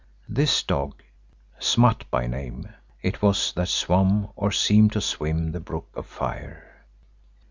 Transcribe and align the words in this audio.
This 0.27 0.63
dog, 0.63 1.03
Smut 1.59 2.05
by 2.09 2.25
name, 2.25 2.69
it 3.03 3.21
was 3.21 3.53
that 3.53 3.67
swam 3.67 4.29
or 4.35 4.51
seemed 4.51 4.93
to 4.93 4.99
swim 5.01 5.51
the 5.51 5.59
brook 5.59 5.89
of 5.93 6.07
fire. 6.07 6.87